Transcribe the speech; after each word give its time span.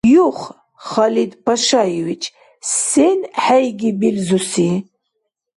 Юх, 0.27 0.39
Халид 0.89 1.31
Пашаевич, 1.45 2.23
сен 2.87 3.19
хӀейгибилзуси? 3.43 4.71